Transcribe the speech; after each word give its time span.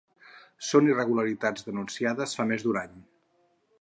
Són 0.69 0.87
irregularitats 0.93 1.67
denunciades 1.67 2.35
fa 2.41 2.47
més 2.53 2.67
d’un 2.69 2.81
any! 2.85 2.97